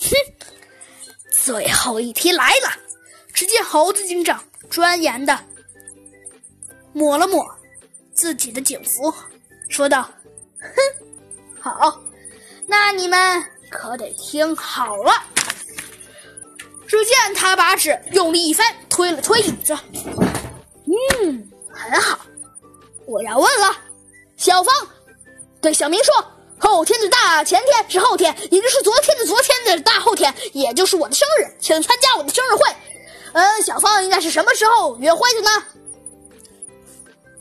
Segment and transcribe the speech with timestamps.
[0.00, 0.16] 哼，
[1.30, 2.70] 最后一题来了。
[3.32, 5.38] 只见猴子警长专严的
[6.92, 7.46] 抹了抹
[8.14, 9.12] 自己的警服，
[9.68, 10.10] 说道
[10.58, 10.70] ：“哼，
[11.60, 12.00] 好，
[12.66, 15.12] 那你们可得听好了。”
[16.88, 19.76] 只见他把纸用力一翻，推了推椅子。
[21.20, 22.18] 嗯，很好。
[23.06, 23.76] 我要问了，
[24.36, 24.74] 小芳
[25.60, 26.14] 对小明说
[26.58, 32.64] ：“后天的大前天是后天，也就是昨天的昨天的大后天，也就是我的生日，请参加我的生日会。”
[33.32, 35.50] 嗯，小芳应该是什么时候约会的呢？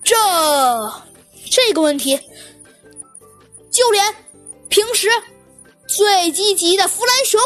[0.04, 0.16] 这
[1.50, 2.20] 这个问题，
[3.72, 4.14] 就连
[4.68, 5.10] 平时
[5.88, 7.40] 最积极的弗兰熊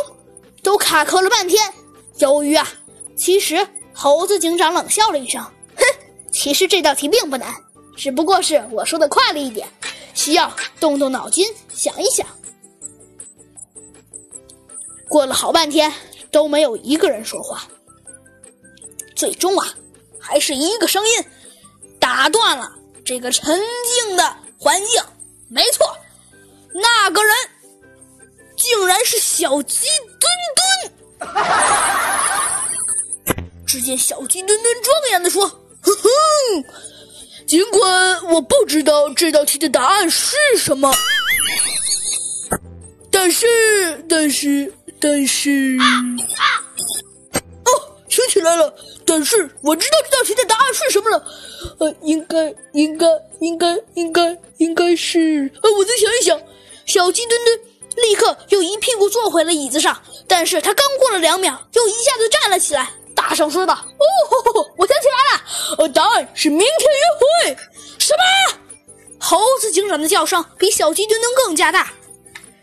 [0.63, 1.71] 都卡壳了半天。
[2.17, 2.67] 由于啊，
[3.15, 5.39] 其实猴子警长冷笑了一声，
[5.75, 5.83] 哼，
[6.31, 7.53] 其实这道题并不难，
[7.95, 9.67] 只不过是我说的快了一点，
[10.19, 12.27] 需要动动脑筋想一想。
[15.07, 15.93] 过了好半天，
[16.29, 17.63] 都没有一个人说话。
[19.15, 19.73] 最终啊，
[20.19, 21.23] 还是一个声音
[22.01, 22.69] 打断了
[23.05, 23.57] 这个沉
[24.05, 25.01] 静的环境。
[25.47, 25.87] 没错，
[26.73, 27.33] 那个人
[28.57, 29.87] 竟然是小鸡
[30.19, 30.29] 墩
[31.21, 31.29] 墩。
[33.65, 35.47] 只见小鸡墩墩庄严的说
[35.81, 36.09] ：“哼哼，
[37.47, 37.79] 尽管
[38.31, 40.93] 我不知道这道题的答案是什么，
[43.11, 43.47] 但是，
[44.07, 45.77] 但是，但是，
[47.65, 47.69] 哦，
[48.07, 48.73] 想起来了。”
[49.09, 51.25] 但是我知道这道题的答案是什么了，
[51.79, 53.07] 呃，应该应该
[53.39, 56.39] 应该应该应该是，呃，我再想一想。
[56.85, 57.59] 小鸡墩墩
[57.95, 65.43] 立刻又一屁股坐回了椅子上，但是他刚过了两秒，又一下子站了起来，大声说道：“哦，我想起来了，
[65.79, 66.88] 呃，答案是明天。”？
[69.69, 71.91] 警长的叫声比小鸡墩墩更加大，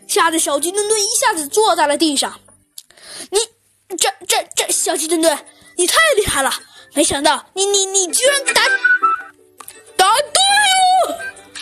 [0.07, 2.39] 吓得小鸡墩墩一下子坐在了地上。
[3.29, 3.39] 你
[3.97, 5.37] 这这这，小鸡墩墩。
[5.79, 6.51] 你太厉害了！
[6.95, 8.53] 没想到你你你居然答
[9.95, 11.19] 答对了，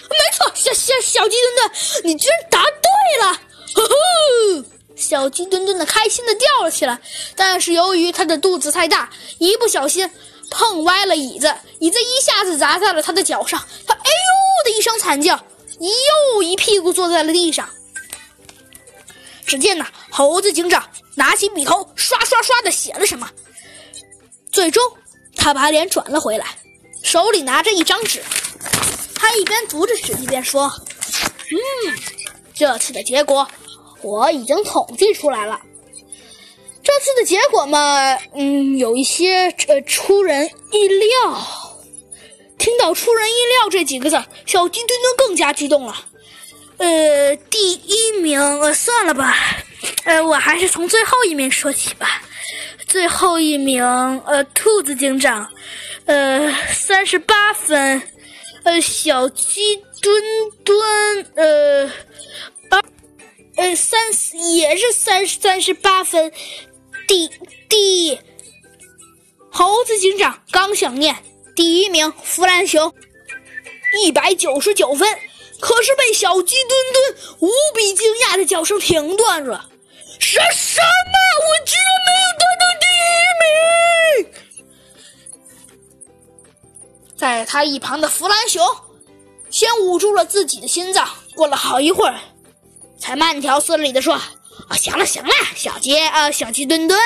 [0.10, 1.72] 没错，小小小鸡墩墩，
[2.06, 3.34] 你居然答对了！
[3.74, 6.98] 呵呵，小鸡墩墩的开心的叫了起来。
[7.36, 10.10] 但是由于他的肚子太大，一不小心
[10.50, 13.94] 碰歪了椅子，椅子一下子砸在了他的脚上，他
[14.66, 15.40] 的一声惨叫，
[15.80, 17.70] 又一屁股坐在了地上。
[19.46, 20.84] 只见呐，猴子警长
[21.16, 23.30] 拿起笔头，刷刷刷的写了什么。
[24.52, 24.84] 最终，
[25.36, 26.48] 他把脸转了回来，
[27.04, 28.22] 手里拿着一张纸。
[29.14, 30.72] 他一边读着纸，一边说
[31.52, 31.94] ：“嗯，
[32.54, 33.48] 这次的结果
[34.02, 35.62] 我已经统计出来了。
[36.84, 41.65] 这次的结果嘛，嗯，有一些呃出人意料。
[42.66, 44.16] 听到‘出人意料’这几个字，
[44.48, 45.96] 小鸡墩墩更加激动了。
[46.78, 49.38] 呃，第一名，呃，算了吧，
[50.04, 52.24] 呃，我还是从最后一名说起吧。”
[52.90, 53.84] 最后一名，
[54.26, 55.48] 呃，兔子警长，
[56.06, 58.02] 呃，三十八分，
[58.64, 60.24] 呃，小鸡墩
[60.64, 61.92] 墩，呃，
[62.72, 62.84] 二，
[63.58, 64.00] 呃，三
[64.56, 66.32] 也是三三十八分，
[67.08, 67.30] 第
[67.70, 68.18] 第，
[69.52, 71.16] 猴子警长刚想念。
[71.56, 72.94] 第一名弗兰熊，
[74.04, 75.08] 一百九十九分，
[75.62, 79.70] 可是被小鸡墩墩无比惊讶的叫声停断了。
[80.20, 81.18] 什什么？
[81.40, 82.86] 我居然没有得到第
[84.22, 84.26] 一名！
[87.18, 88.62] 在他一旁的弗兰熊
[89.50, 92.20] 先捂住了自己的心脏，过了好一会儿，
[93.00, 94.20] 才慢条斯理的说
[94.68, 97.00] ：“啊，行了行了，小鸡啊，小鸡墩墩，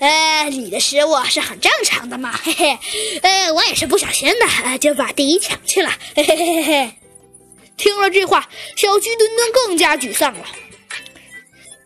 [0.00, 2.78] 呃，你的失误是很正常的嘛，嘿嘿，
[3.22, 6.94] 呃，我也是不小心的，就把第一抢去了，嘿嘿嘿嘿嘿。”
[7.76, 10.46] 听了这话，小鸡墩墩更加沮丧了。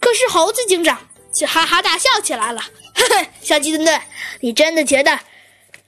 [0.00, 2.62] 可是猴子警长却哈哈大笑起来了，
[2.94, 4.00] 嘿嘿，小鸡墩墩，
[4.40, 5.18] 你真的觉得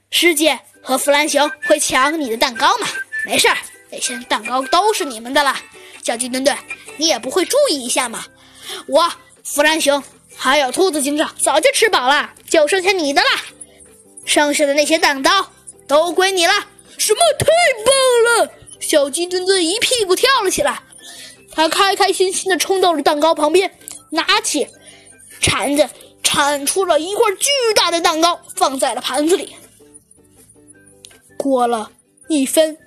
[0.09, 2.87] 师姐和弗兰熊会抢你的蛋糕吗？
[3.25, 3.57] 没事儿，
[3.91, 5.55] 那些蛋糕都是你们的了。
[6.03, 6.57] 小鸡墩墩，
[6.97, 8.25] 你也不会注意一下吗？
[8.87, 9.11] 我
[9.43, 10.03] 弗兰熊
[10.35, 13.27] 还有兔子警长早就吃饱了，就剩下你的了。
[14.25, 15.47] 剩下的那些蛋糕
[15.87, 16.53] 都归你了。
[16.97, 17.19] 什么？
[17.39, 17.45] 太
[17.85, 18.53] 棒了！
[18.79, 20.81] 小鸡墩墩一屁股跳了起来，
[21.51, 23.71] 他开开心心地冲到了蛋糕旁边。
[24.11, 24.67] 拿起
[25.39, 25.89] 铲子，
[26.21, 29.55] 铲出了一块巨大的蛋糕，放在了盘子里。
[31.37, 31.91] 过了
[32.27, 32.77] 一分、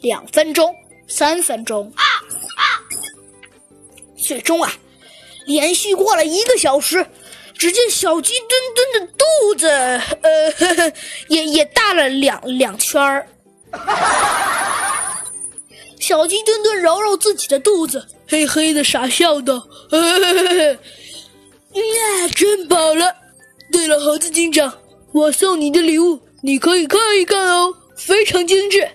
[0.00, 0.74] 两分钟、
[1.08, 1.92] 三分钟，
[4.16, 4.72] 最终啊，
[5.46, 7.06] 连续过了一个小时，
[7.56, 9.68] 只见小鸡墩墩的肚子，
[10.22, 10.92] 呃，呵 呵
[11.28, 13.28] 也也大了两两圈儿。
[16.00, 19.62] 小鸡墩墩揉揉自己的肚子，嘿嘿的傻笑道
[21.72, 23.14] ：“呀真饱了。
[23.70, 24.72] 对了，猴子警长，
[25.12, 28.86] 我送你的礼物，你可以看一看哦，非常精致。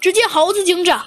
[0.00, 1.06] 只见猴子警长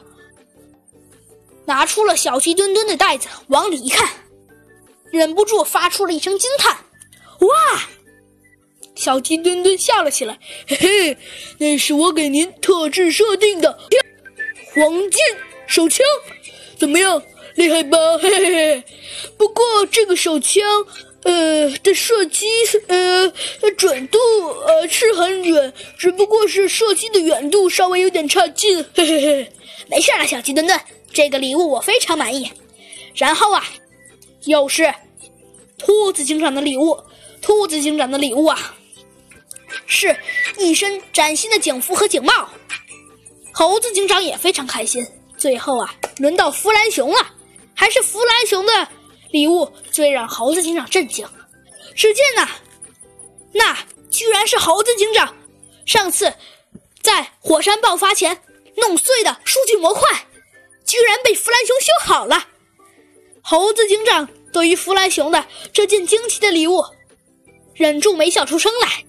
[1.67, 4.09] 拿出了小鸡墩墩的袋子，往里一看，
[5.11, 6.75] 忍不住发出了一声惊叹
[7.45, 7.49] ：“哇！”
[8.95, 11.17] 小鸡墩墩笑了起来，嘿嘿，
[11.59, 13.77] 那是我给您特制设定的
[14.73, 15.19] 黄金
[15.67, 16.03] 手枪，
[16.79, 17.21] 怎么样，
[17.55, 18.17] 厉害吧？
[18.17, 18.83] 嘿嘿嘿。
[19.37, 20.65] 不过这个手枪，
[21.23, 22.47] 呃，的射击，
[22.87, 23.31] 呃，
[23.77, 24.17] 准度，
[24.65, 29.51] 呃，是很远，只不过是射击的远度稍微有点差劲，嘿嘿嘿。
[29.89, 30.79] 没事了，小鸡墩墩，
[31.11, 32.51] 这个礼物我非常满意。
[33.15, 33.63] 然后啊，
[34.45, 34.93] 又是
[35.77, 36.99] 兔子警长的礼物，
[37.41, 38.75] 兔子警长的礼物啊。
[39.85, 40.15] 是
[40.57, 42.49] 一身崭新的警服和警帽，
[43.51, 45.05] 猴子警长也非常开心。
[45.37, 47.17] 最后啊，轮到弗兰熊了，
[47.73, 48.89] 还是弗兰熊的
[49.31, 51.27] 礼物最让猴子警长震惊。
[51.95, 52.47] 只见呐，
[53.51, 53.77] 那
[54.09, 55.35] 居然是猴子警长
[55.85, 56.33] 上次
[57.01, 58.39] 在火山爆发前
[58.75, 60.01] 弄碎的数据模块，
[60.87, 62.47] 居然被弗兰熊修好了。
[63.41, 66.83] 猴子警长对于弗兰熊的这件惊奇的礼物，
[67.75, 69.05] 忍住没笑出声来。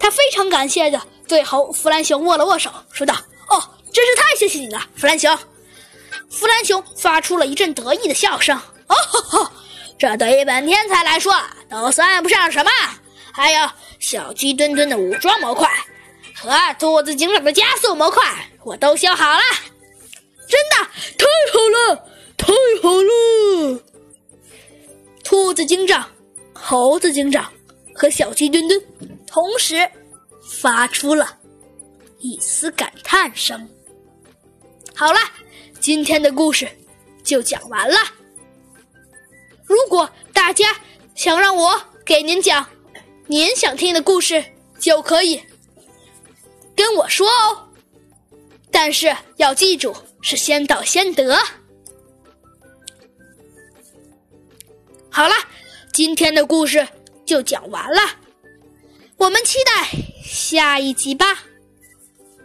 [0.00, 3.14] 他非常感谢的对猴弗兰熊握了握手，说道
[3.48, 5.36] ：“哦，真是太谢谢你了，弗兰熊。”
[6.30, 8.56] 弗兰熊发出了一阵得意的笑声
[8.88, 9.50] ：“哦吼吼，
[9.98, 11.34] 这对于本天才来说
[11.70, 12.70] 都算不上什么。
[13.32, 15.68] 还有小鸡墩墩的武装模块
[16.34, 19.40] 和兔子警长的加速模块，我都修好了，
[20.48, 21.17] 真的
[26.70, 27.50] 猴子警长
[27.94, 28.78] 和小鸡墩墩。
[29.26, 29.90] 同时，
[30.42, 31.38] 发出了
[32.18, 33.66] 一丝感叹声。
[34.94, 35.18] 好了，
[35.80, 36.68] 今天的故事
[37.24, 37.96] 就讲完了。
[39.64, 40.76] 如果大家
[41.14, 42.68] 想让我给您讲
[43.26, 44.44] 您想听的故事，
[44.78, 45.42] 就可以
[46.76, 47.70] 跟我说哦。
[48.70, 51.34] 但是要记住，是先到先得。
[55.08, 55.34] 好了，
[55.98, 56.86] 今天的故事
[57.26, 58.00] 就讲完了。
[59.16, 59.90] 我们期待
[60.22, 61.47] 下一集吧。